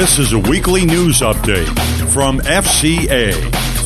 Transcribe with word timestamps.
This 0.00 0.18
is 0.18 0.32
a 0.32 0.38
weekly 0.38 0.86
news 0.86 1.20
update 1.20 1.68
from 2.10 2.38
FCA, 2.38 3.32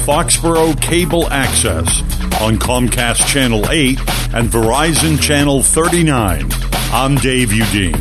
Foxborough 0.07 0.81
Cable 0.81 1.29
Access, 1.29 2.03
on 2.41 2.57
Comcast 2.57 3.27
Channel 3.27 3.69
8 3.69 3.99
and 4.33 4.49
Verizon 4.49 5.21
Channel 5.21 5.65
39. 5.65 6.53
I'm 6.93 7.17
Dave 7.17 7.49
Udine. 7.49 7.97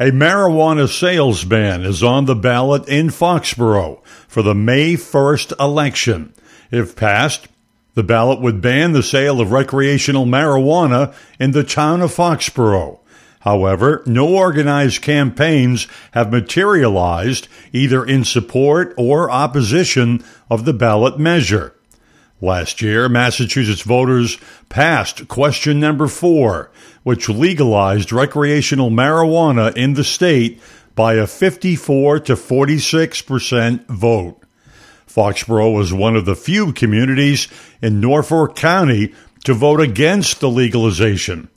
A 0.00 0.10
marijuana 0.10 0.88
sales 0.88 1.44
ban 1.44 1.82
is 1.82 2.02
on 2.02 2.24
the 2.24 2.34
ballot 2.34 2.88
in 2.88 3.08
Foxborough 3.08 4.02
for 4.26 4.40
the 4.40 4.54
May 4.54 4.94
1st 4.94 5.60
election. 5.60 6.32
If 6.70 6.96
passed, 6.96 7.48
the 7.94 8.02
ballot 8.02 8.40
would 8.40 8.60
ban 8.60 8.92
the 8.92 9.02
sale 9.02 9.40
of 9.40 9.52
recreational 9.52 10.24
marijuana 10.24 11.14
in 11.38 11.50
the 11.50 11.64
town 11.64 12.00
of 12.00 12.14
Foxborough. 12.14 12.98
However, 13.40 14.02
no 14.06 14.28
organized 14.28 15.02
campaigns 15.02 15.88
have 16.12 16.30
materialized 16.30 17.48
either 17.72 18.04
in 18.04 18.24
support 18.24 18.94
or 18.96 19.30
opposition 19.30 20.22
of 20.48 20.64
the 20.64 20.72
ballot 20.72 21.18
measure. 21.18 21.74
Last 22.40 22.82
year, 22.82 23.08
Massachusetts 23.08 23.82
voters 23.82 24.38
passed 24.68 25.28
question 25.28 25.80
number 25.80 26.08
four, 26.08 26.70
which 27.02 27.28
legalized 27.28 28.12
recreational 28.12 28.90
marijuana 28.90 29.76
in 29.76 29.94
the 29.94 30.04
state 30.04 30.60
by 30.94 31.14
a 31.14 31.26
54 31.26 32.20
to 32.20 32.36
46 32.36 33.22
percent 33.22 33.86
vote. 33.88 34.41
Foxborough 35.12 35.74
was 35.74 35.92
one 35.92 36.16
of 36.16 36.24
the 36.24 36.34
few 36.34 36.72
communities 36.72 37.46
in 37.82 38.00
Norfolk 38.00 38.56
County 38.56 39.12
to 39.44 39.52
vote 39.52 39.78
against 39.78 40.40
the 40.40 40.48
legalization. 40.48 41.50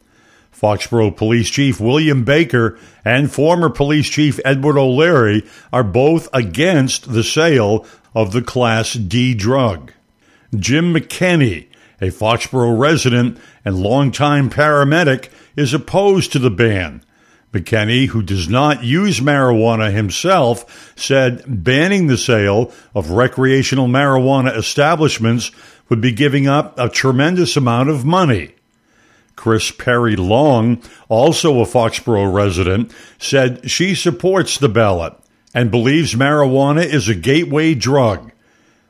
Foxborough 0.51 1.15
Police 1.15 1.49
Chief 1.49 1.79
William 1.79 2.25
Baker 2.25 2.77
and 3.05 3.31
former 3.31 3.69
Police 3.69 4.09
Chief 4.09 4.41
Edward 4.43 4.77
O'Leary 4.77 5.47
are 5.71 5.85
both 5.85 6.27
against 6.33 7.13
the 7.13 7.23
sale 7.23 7.85
of 8.13 8.33
the 8.33 8.41
Class 8.41 8.91
D 8.91 9.33
drug. 9.33 9.93
Jim 10.53 10.93
McKenney, 10.93 11.67
a 12.01 12.07
Foxborough 12.07 12.77
resident 12.77 13.37
and 13.63 13.79
longtime 13.79 14.49
paramedic, 14.49 15.29
is 15.55 15.73
opposed 15.73 16.33
to 16.33 16.39
the 16.39 16.51
ban. 16.51 17.04
McKenney, 17.55 18.07
who 18.07 18.21
does 18.21 18.49
not 18.49 18.83
use 18.83 19.21
marijuana 19.21 19.91
himself, 19.91 20.93
said 20.97 21.43
banning 21.47 22.07
the 22.07 22.17
sale 22.17 22.73
of 22.93 23.11
recreational 23.11 23.87
marijuana 23.87 24.55
establishments 24.55 25.51
would 25.87 26.01
be 26.01 26.11
giving 26.11 26.47
up 26.47 26.77
a 26.77 26.89
tremendous 26.89 27.55
amount 27.55 27.89
of 27.89 28.03
money. 28.03 28.55
Chris 29.37 29.71
Perry 29.71 30.15
Long, 30.15 30.81
also 31.07 31.61
a 31.61 31.65
Foxborough 31.65 32.33
resident, 32.33 32.93
said 33.17 33.69
she 33.69 33.95
supports 33.95 34.57
the 34.57 34.69
ballot 34.69 35.13
and 35.53 35.71
believes 35.71 36.15
marijuana 36.15 36.83
is 36.85 37.07
a 37.07 37.15
gateway 37.15 37.73
drug. 37.73 38.31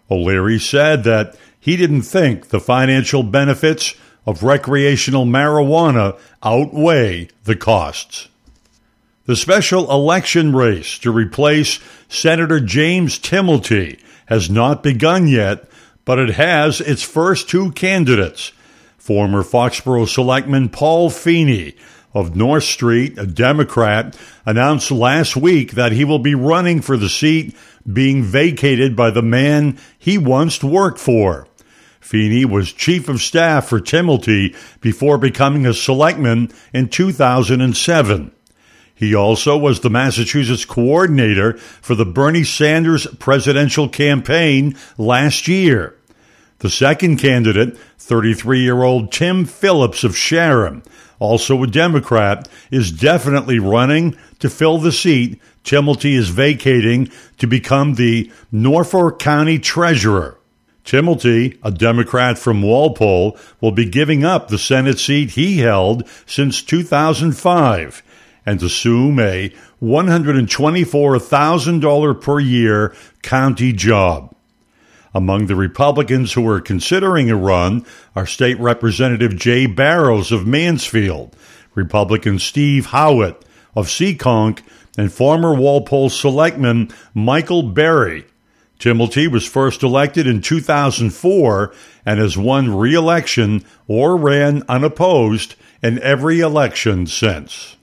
O'Leary 0.09 0.59
said 0.59 1.03
that 1.03 1.35
he 1.59 1.75
didn't 1.75 2.03
think 2.03 2.49
the 2.49 2.59
financial 2.59 3.21
benefits 3.21 3.95
of 4.25 4.43
recreational 4.43 5.25
marijuana 5.25 6.17
outweigh 6.41 7.27
the 7.43 7.55
costs. 7.55 8.29
The 9.25 9.35
special 9.35 9.91
election 9.91 10.55
race 10.55 10.99
to 10.99 11.11
replace 11.11 11.79
Senator 12.07 12.59
James 12.59 13.17
Timilty 13.17 13.99
has 14.27 14.51
not 14.51 14.83
begun 14.83 15.27
yet, 15.27 15.67
but 16.05 16.19
it 16.19 16.35
has 16.35 16.79
its 16.79 17.01
first 17.01 17.49
two 17.49 17.71
candidates. 17.71 18.51
Former 18.99 19.41
Foxborough 19.41 20.07
Selectman 20.07 20.69
Paul 20.69 21.09
Feeney 21.09 21.75
of 22.13 22.35
North 22.35 22.65
Street, 22.65 23.17
a 23.17 23.25
Democrat, 23.25 24.15
announced 24.45 24.91
last 24.91 25.35
week 25.35 25.71
that 25.71 25.91
he 25.91 26.05
will 26.05 26.19
be 26.19 26.35
running 26.35 26.79
for 26.79 26.95
the 26.95 27.09
seat 27.09 27.57
being 27.91 28.21
vacated 28.21 28.95
by 28.95 29.09
the 29.09 29.23
man 29.23 29.79
he 29.97 30.19
once 30.19 30.63
worked 30.63 30.99
for. 30.99 31.47
Feeney 31.99 32.45
was 32.45 32.71
chief 32.71 33.09
of 33.09 33.19
staff 33.19 33.67
for 33.67 33.79
Timilty 33.79 34.55
before 34.81 35.17
becoming 35.17 35.65
a 35.65 35.73
selectman 35.73 36.51
in 36.75 36.89
2007. 36.89 38.34
He 38.95 39.13
also 39.13 39.57
was 39.57 39.81
the 39.81 39.89
Massachusetts 39.89 40.65
coordinator 40.65 41.57
for 41.57 41.95
the 41.95 42.05
Bernie 42.05 42.45
Sanders 42.45 43.05
presidential 43.19 43.89
campaign 43.89 44.75
last 44.97 45.47
year. 45.47 45.95
The 46.59 46.69
second 46.69 47.17
candidate, 47.17 47.77
33 47.99 48.61
year 48.61 48.83
old 48.83 49.11
Tim 49.11 49.45
Phillips 49.45 50.03
of 50.05 50.17
Sharon, 50.17 50.81
also 51.19 51.61
a 51.61 51.67
Democrat, 51.67 52.47
is 52.71 52.91
definitely 52.91 53.59
running 53.59 54.15
to 54.39 54.49
fill 54.49 54.77
the 54.77 54.93
seat 54.93 55.41
Timilty 55.65 56.13
is 56.13 56.29
vacating 56.29 57.09
to 57.39 57.47
become 57.47 57.95
the 57.95 58.31
Norfolk 58.51 59.19
County 59.19 59.59
Treasurer. 59.59 60.37
Timilty, 60.85 61.57
a 61.63 61.71
Democrat 61.71 62.37
from 62.37 62.61
Walpole, 62.61 63.35
will 63.59 63.71
be 63.71 63.85
giving 63.85 64.23
up 64.23 64.47
the 64.47 64.59
Senate 64.59 64.99
seat 64.99 65.31
he 65.31 65.57
held 65.57 66.07
since 66.27 66.61
2005 66.61 68.03
and 68.45 68.61
assume 68.61 69.19
a 69.19 69.51
$124,000 69.81 72.21
per 72.21 72.39
year 72.39 72.95
county 73.21 73.73
job. 73.73 74.31
Among 75.13 75.45
the 75.45 75.55
Republicans 75.55 76.33
who 76.33 76.45
are 76.49 76.59
considering 76.59 77.31
a 77.31 77.37
run 77.37 77.85
are 78.15 78.25
State 78.25 78.59
Representative 78.59 79.37
Jay 79.37 79.65
Barrows 79.65 80.33
of 80.33 80.45
Mansfield, 80.45 81.33
Republican 81.73 82.37
Steve 82.37 82.87
Howitt 82.87 83.45
of 83.75 83.87
Seekonk, 83.87 84.59
and 84.97 85.11
former 85.11 85.53
Walpole 85.53 86.09
Selectman 86.09 86.89
Michael 87.13 87.63
Berry. 87.63 88.25
Timilty 88.79 89.31
was 89.31 89.47
first 89.47 89.83
elected 89.83 90.27
in 90.27 90.41
2004 90.41 91.73
and 92.05 92.19
has 92.19 92.37
won 92.37 92.75
re 92.75 92.93
election 92.93 93.63
or 93.87 94.17
ran 94.17 94.63
unopposed 94.67 95.55
in 95.81 96.01
every 96.01 96.41
election 96.41 97.07
since. 97.07 97.77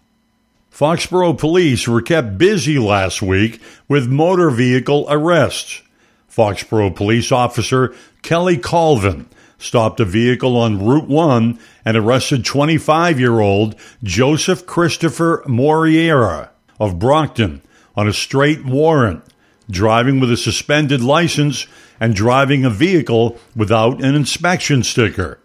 Foxborough 0.83 1.39
police 1.39 1.87
were 1.87 2.03
kept 2.03 2.39
busy 2.39 2.77
last 2.77 3.23
week 3.23 3.63
with 3.87 4.09
motor 4.09 4.51
vehicle 4.51 5.07
arrests. 5.09 5.81
Foxborough 6.29 6.97
police 6.97 7.31
officer 7.31 7.95
Kelly 8.23 8.59
Colvin 8.59 9.29
stopped 9.59 10.01
a 10.01 10.05
vehicle 10.05 10.57
on 10.57 10.85
Route 10.85 11.07
1 11.07 11.57
and 11.85 11.97
arrested 11.97 12.45
25 12.45 13.21
year 13.21 13.39
old 13.39 13.77
Joseph 14.03 14.67
Christopher 14.67 15.45
Moriera 15.47 16.49
of 16.81 16.99
Brockton 16.99 17.63
on 17.95 18.09
a 18.09 18.13
straight 18.13 18.65
warrant, 18.65 19.23
driving 19.71 20.19
with 20.19 20.33
a 20.33 20.37
suspended 20.37 21.01
license 21.01 21.69
and 22.01 22.13
driving 22.13 22.65
a 22.65 22.71
vehicle 22.71 23.39
without 23.55 24.03
an 24.03 24.17
inspection 24.17 24.83
sticker. 24.83 25.39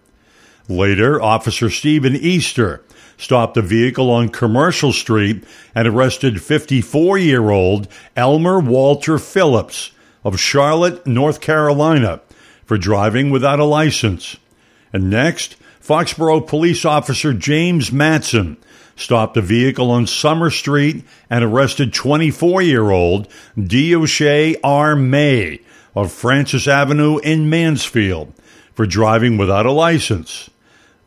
Later, 0.70 1.22
Officer 1.22 1.70
Stephen 1.70 2.16
Easter 2.16 2.84
stopped 3.18 3.58
a 3.58 3.62
vehicle 3.62 4.12
on 4.12 4.30
Commercial 4.30 4.92
Street 4.92 5.44
and 5.74 5.88
arrested 5.88 6.42
54 6.42 7.18
year 7.18 7.50
old 7.50 7.88
Elmer 8.16 8.60
Walter 8.60 9.18
Phillips 9.18 9.92
of 10.24 10.40
Charlotte, 10.40 11.08
North 11.08 11.40
Carolina, 11.40 12.22
for 12.66 12.78
driving 12.78 13.30
without 13.30 13.60
a 13.60 13.66
license. 13.66 14.36
And 14.92 15.10
next, 15.10 15.56
Foxborough 15.82 16.46
police 16.46 16.84
officer 16.84 17.34
James 17.34 17.92
Matson 17.92 18.58
stopped 18.98 19.38
a 19.38 19.42
vehicle 19.42 19.90
on 19.90 20.06
Summer 20.06 20.50
Street 20.50 21.06
and 21.30 21.46
arrested 21.46 21.94
24 21.94 22.62
year 22.62 22.92
old 22.92 23.30
Deoshay 23.58 24.58
R. 24.64 24.98
May 24.98 25.62
of 25.96 26.12
Francis 26.12 26.68
Avenue 26.68 27.20
in 27.20 27.50
Mansfield 27.50 28.34
for 28.74 28.86
driving 28.86 29.38
without 29.38 29.66
a 29.66 29.72
license. 29.72 30.50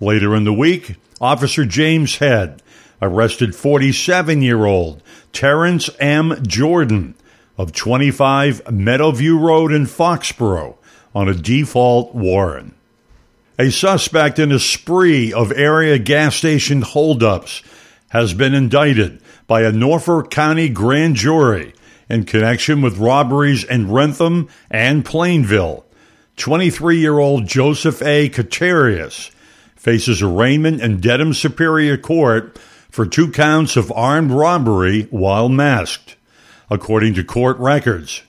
Later 0.01 0.35
in 0.35 0.45
the 0.45 0.53
week, 0.53 0.97
Officer 1.21 1.67
James 1.67 2.17
Head 2.17 2.63
arrested 3.03 3.55
47 3.55 4.41
year 4.41 4.65
old 4.65 5.03
Terrence 5.35 5.91
M. 6.01 6.43
Jordan 6.43 7.15
of 7.59 7.73
25 7.73 8.65
Meadowview 8.65 9.39
Road 9.39 9.73
in 9.73 9.85
Foxborough 9.85 10.79
on 11.15 11.29
a 11.29 11.35
default 11.35 12.15
warrant. 12.15 12.75
A 13.59 13.71
suspect 13.71 14.39
in 14.39 14.51
a 14.51 14.59
spree 14.59 15.35
of 15.35 15.53
area 15.53 15.99
gas 15.99 16.35
station 16.35 16.81
holdups 16.81 17.63
has 18.09 18.33
been 18.33 18.55
indicted 18.55 19.21
by 19.47 19.63
a 19.63 19.73
Norfolk 19.73 20.31
County 20.31 20.71
grand 20.71 21.17
jury 21.17 21.75
in 22.09 22.25
connection 22.25 22.81
with 22.81 22.97
robberies 22.97 23.65
in 23.65 23.91
Wrentham 23.91 24.49
and 24.71 25.05
Plainville. 25.05 25.85
23 26.39 26.99
year 26.99 27.19
old 27.19 27.47
Joseph 27.47 28.01
A. 28.01 28.31
Katerius 28.31 29.31
faces 29.81 30.21
arraignment 30.21 30.79
in 30.83 31.01
Dedham 31.01 31.33
Superior 31.33 31.97
Court 31.97 32.59
for 32.91 33.07
two 33.07 33.31
counts 33.33 33.79
of 33.79 33.91
armed 33.93 34.31
robbery 34.31 35.05
while 35.05 35.49
masked. 35.49 36.17
According 36.69 37.15
to 37.15 37.25
court 37.25 37.57
records, 37.59 38.21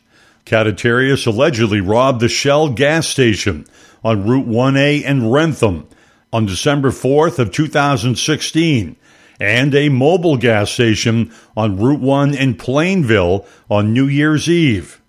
Cataterius 0.45 1.27
allegedly 1.27 1.81
robbed 1.81 2.21
the 2.21 2.29
Shell 2.29 2.69
gas 2.69 3.05
station 3.05 3.65
on 4.01 4.25
Route 4.25 4.47
1A 4.47 5.03
in 5.03 5.29
Wrentham 5.29 5.89
on 6.31 6.45
December 6.45 6.89
4th 6.89 7.37
of 7.37 7.51
2016 7.51 8.95
and 9.41 9.75
a 9.75 9.89
Mobil 9.89 10.39
gas 10.39 10.71
station 10.71 11.33
on 11.57 11.75
Route 11.75 11.99
1 11.99 12.33
in 12.33 12.55
Plainville 12.55 13.45
on 13.69 13.93
New 13.93 14.07
Year's 14.07 14.49
Eve. 14.49 15.01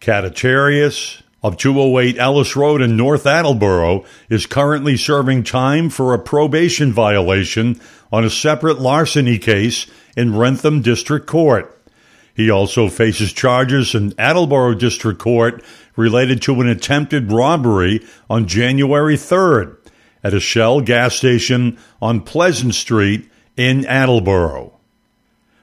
Cataterius 0.00 1.22
of 1.42 1.56
208 1.56 2.18
Ellis 2.18 2.54
Road 2.54 2.82
in 2.82 2.96
North 2.96 3.26
Attleboro 3.26 4.04
is 4.28 4.46
currently 4.46 4.96
serving 4.96 5.44
time 5.44 5.88
for 5.88 6.12
a 6.12 6.18
probation 6.18 6.92
violation 6.92 7.80
on 8.12 8.24
a 8.24 8.30
separate 8.30 8.80
larceny 8.80 9.38
case 9.38 9.86
in 10.16 10.36
Wrentham 10.36 10.82
District 10.82 11.26
Court. 11.26 11.76
He 12.34 12.50
also 12.50 12.88
faces 12.88 13.32
charges 13.32 13.94
in 13.94 14.14
Attleboro 14.18 14.74
District 14.74 15.18
Court 15.18 15.62
related 15.96 16.42
to 16.42 16.60
an 16.60 16.68
attempted 16.68 17.32
robbery 17.32 18.00
on 18.28 18.46
January 18.46 19.16
3rd 19.16 19.76
at 20.22 20.34
a 20.34 20.40
Shell 20.40 20.82
gas 20.82 21.14
station 21.14 21.78
on 22.00 22.20
Pleasant 22.20 22.74
Street 22.74 23.30
in 23.56 23.86
Attleboro. 23.86 24.78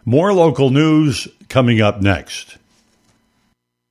More 0.05 0.33
local 0.33 0.69
news 0.69 1.27
coming 1.49 1.81
up 1.81 2.01
next. 2.01 2.57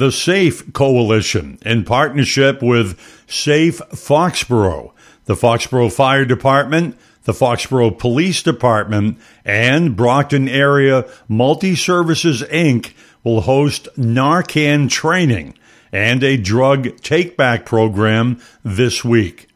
The 0.00 0.10
SAFE 0.10 0.72
Coalition, 0.72 1.58
in 1.60 1.84
partnership 1.84 2.62
with 2.62 2.98
Safe 3.28 3.82
Foxborough, 3.90 4.92
the 5.26 5.34
Foxborough 5.34 5.92
Fire 5.92 6.24
Department, 6.24 6.96
the 7.24 7.34
Foxborough 7.34 7.98
Police 7.98 8.42
Department, 8.42 9.18
and 9.44 9.94
Brockton 9.94 10.48
Area 10.48 11.06
Multi 11.28 11.76
Services 11.76 12.40
Inc., 12.44 12.94
will 13.22 13.42
host 13.42 13.90
Narcan 13.98 14.88
training 14.88 15.52
and 15.92 16.24
a 16.24 16.38
drug 16.38 16.96
take 17.02 17.36
back 17.36 17.66
program 17.66 18.40
this 18.64 19.04
week. 19.04 19.48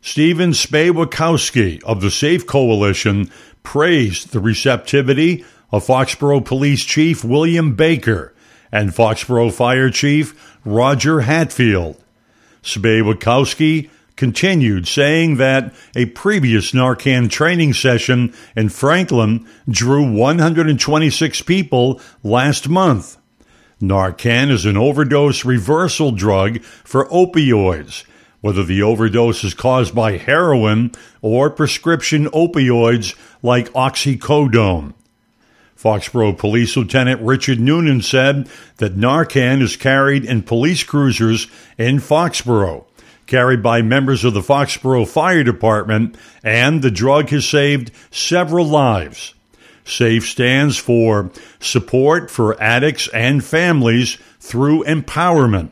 Stephen 0.00 0.52
Spaywakowski 0.52 1.82
of 1.82 2.02
the 2.02 2.12
Safe 2.12 2.46
Coalition 2.46 3.32
praised 3.64 4.30
the 4.30 4.38
receptivity 4.38 5.44
of 5.72 5.84
Foxborough 5.84 6.44
Police 6.44 6.84
Chief 6.84 7.24
William 7.24 7.74
Baker 7.74 8.32
and 8.72 8.90
Foxborough 8.90 9.52
Fire 9.52 9.90
Chief 9.90 10.58
Roger 10.64 11.20
Hatfield. 11.20 12.02
Spaywakowski 12.62 13.90
continued 14.16 14.88
saying 14.88 15.36
that 15.36 15.72
a 15.94 16.06
previous 16.06 16.72
Narcan 16.72 17.30
training 17.30 17.72
session 17.72 18.34
in 18.56 18.68
Franklin 18.68 19.46
drew 19.68 20.12
126 20.12 21.42
people 21.42 22.00
last 22.22 22.68
month. 22.68 23.16
Narcan 23.80 24.50
is 24.50 24.64
an 24.64 24.76
overdose 24.76 25.44
reversal 25.44 26.10
drug 26.10 26.60
for 26.62 27.06
opioids, 27.06 28.04
whether 28.40 28.64
the 28.64 28.82
overdose 28.82 29.44
is 29.44 29.54
caused 29.54 29.94
by 29.94 30.16
heroin 30.16 30.90
or 31.22 31.48
prescription 31.48 32.26
opioids 32.26 33.14
like 33.40 33.72
oxycodone. 33.72 34.94
Foxborough 35.78 36.36
Police 36.36 36.76
Lieutenant 36.76 37.20
Richard 37.20 37.60
Noonan 37.60 38.02
said 38.02 38.48
that 38.78 38.96
Narcan 38.96 39.62
is 39.62 39.76
carried 39.76 40.24
in 40.24 40.42
police 40.42 40.82
cruisers 40.82 41.46
in 41.78 42.00
Foxborough, 42.00 42.84
carried 43.28 43.62
by 43.62 43.80
members 43.80 44.24
of 44.24 44.34
the 44.34 44.40
Foxborough 44.40 45.06
Fire 45.06 45.44
Department, 45.44 46.16
and 46.42 46.82
the 46.82 46.90
drug 46.90 47.28
has 47.28 47.46
saved 47.46 47.92
several 48.10 48.66
lives. 48.66 49.34
SAFE 49.84 50.26
stands 50.26 50.78
for 50.78 51.30
Support 51.60 52.28
for 52.28 52.60
Addicts 52.60 53.06
and 53.14 53.44
Families 53.44 54.18
Through 54.40 54.82
Empowerment. 54.82 55.70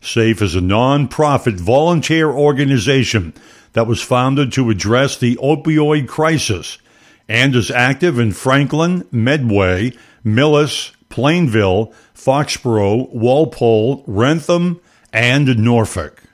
SAFE 0.00 0.42
is 0.42 0.54
a 0.54 0.60
non-profit 0.60 1.54
volunteer 1.54 2.28
organization 2.30 3.34
that 3.72 3.88
was 3.88 4.00
founded 4.00 4.52
to 4.52 4.70
address 4.70 5.16
the 5.16 5.34
opioid 5.42 6.06
crisis– 6.06 6.78
and 7.30 7.54
is 7.54 7.70
active 7.70 8.18
in 8.18 8.32
Franklin, 8.32 9.06
Medway, 9.12 9.92
Millis, 10.26 10.90
Plainville, 11.08 11.94
Foxborough, 12.12 13.08
Walpole, 13.12 14.02
Wrentham, 14.08 14.80
and 15.12 15.56
Norfolk. 15.56 16.24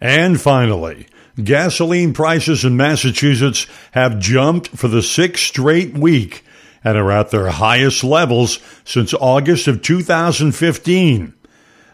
And 0.00 0.40
finally, 0.40 1.06
gasoline 1.42 2.14
prices 2.14 2.64
in 2.64 2.78
Massachusetts 2.78 3.66
have 3.92 4.18
jumped 4.18 4.68
for 4.68 4.88
the 4.88 5.02
sixth 5.02 5.44
straight 5.44 5.92
week 5.92 6.46
and 6.82 6.96
are 6.96 7.12
at 7.12 7.30
their 7.30 7.50
highest 7.50 8.02
levels 8.02 8.60
since 8.86 9.12
August 9.12 9.68
of 9.68 9.82
2015. 9.82 11.34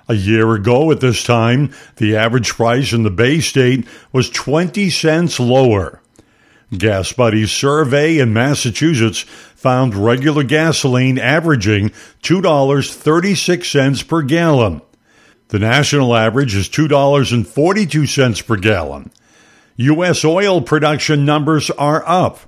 A 0.09 0.15
year 0.15 0.55
ago 0.55 0.93
at 0.93 1.01
this 1.01 1.25
time, 1.25 1.75
the 1.97 2.17
average 2.17 2.51
price 2.51 2.93
in 2.93 3.03
the 3.03 3.11
Bay 3.11 3.41
State 3.41 3.89
was 4.13 4.31
20 4.31 4.91
cents 4.91 5.41
lower. 5.41 6.00
Gas 6.77 7.13
Buddy's 7.13 7.51
survey 7.51 8.19
in 8.19 8.33
Massachusetts 8.33 9.21
found 9.21 9.95
regular 9.95 10.45
gasoline 10.45 11.19
averaging 11.19 11.91
$2.36 12.23 14.09
per 14.09 14.23
gallon. 14.23 14.81
The 15.49 15.59
national 15.59 16.15
average 16.15 16.55
is 16.55 16.69
$2.42 16.69 18.47
per 18.47 18.57
gallon. 18.57 19.11
U.S. 19.77 20.25
oil 20.25 20.63
production 20.63 21.25
numbers 21.25 21.71
are 21.71 22.07
up, 22.07 22.39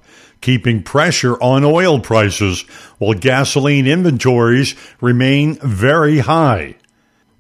keeping 0.41 0.83
pressure 0.83 1.35
on 1.43 1.64
oil 1.64 1.99
prices 1.99 2.62
while 2.99 3.14
gasoline 3.14 3.88
inventories 3.88 4.76
remain 5.00 5.57
very 5.57 6.19
high. 6.19 6.76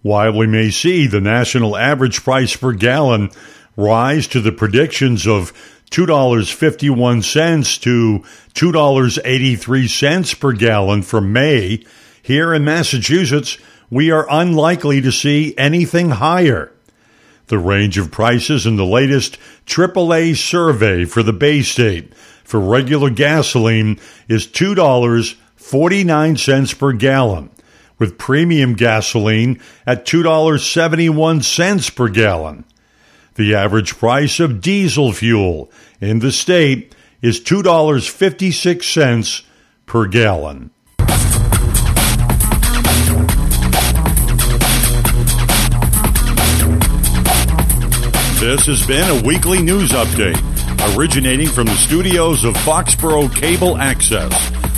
While 0.02 0.32
we 0.32 0.48
may 0.48 0.70
see 0.70 1.06
the 1.06 1.20
national 1.20 1.76
average 1.76 2.24
price 2.24 2.56
per 2.56 2.72
gallon 2.72 3.30
rise 3.76 4.26
to 4.28 4.40
the 4.40 4.50
predictions 4.50 5.28
of 5.28 5.52
$2.51 5.92 7.82
to 7.82 8.24
$2.83 8.54 10.40
per 10.40 10.52
gallon 10.52 11.02
for 11.02 11.20
May, 11.20 11.84
here 12.22 12.54
in 12.54 12.64
Massachusetts, 12.64 13.58
we 13.90 14.10
are 14.10 14.26
unlikely 14.30 15.02
to 15.02 15.12
see 15.12 15.54
anything 15.58 16.08
higher. 16.10 16.72
The 17.48 17.58
range 17.58 17.98
of 17.98 18.10
prices 18.10 18.64
in 18.64 18.76
the 18.76 18.86
latest 18.86 19.36
AAA 19.66 20.36
survey 20.36 21.04
for 21.04 21.22
the 21.22 21.34
Bay 21.34 21.60
State 21.62 22.14
for 22.42 22.58
regular 22.58 23.10
gasoline 23.10 24.00
is 24.28 24.46
$2.49 24.46 26.78
per 26.78 26.92
gallon, 26.92 27.50
with 27.98 28.16
premium 28.18 28.74
gasoline 28.74 29.60
at 29.86 30.06
$2.71 30.06 31.94
per 31.94 32.08
gallon. 32.08 32.64
The 33.34 33.54
average 33.54 33.98
price 33.98 34.40
of 34.40 34.60
diesel 34.60 35.12
fuel 35.12 35.70
in 36.00 36.18
the 36.18 36.32
state 36.32 36.94
is 37.22 37.40
$2.56 37.40 39.44
per 39.86 40.06
gallon. 40.06 40.70
This 48.38 48.66
has 48.66 48.86
been 48.86 49.08
a 49.08 49.22
weekly 49.22 49.62
news 49.62 49.92
update 49.92 50.36
originating 50.96 51.48
from 51.48 51.66
the 51.66 51.76
studios 51.76 52.44
of 52.44 52.54
Foxborough 52.54 53.34
Cable 53.34 53.78
Access 53.78 54.34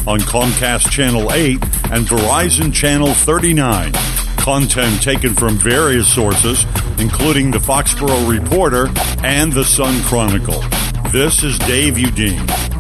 on 0.06 0.20
Comcast 0.20 0.90
Channel 0.90 1.32
8 1.32 1.54
and 1.90 2.06
Verizon 2.06 2.72
Channel 2.72 3.14
39. 3.14 3.92
Content 4.36 5.02
taken 5.02 5.34
from 5.34 5.56
various 5.56 6.12
sources, 6.12 6.64
including 6.98 7.50
the 7.50 7.58
Foxborough 7.58 8.28
Reporter 8.28 8.88
and 9.24 9.52
the 9.52 9.64
Sun 9.64 10.02
Chronicle. 10.02 10.60
This 11.10 11.42
is 11.42 11.58
Dave 11.60 11.94
Udine. 11.94 12.73